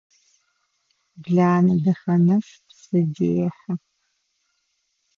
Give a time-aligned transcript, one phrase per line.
[1.23, 3.73] Бланэ Дахэнэф псы дехьы.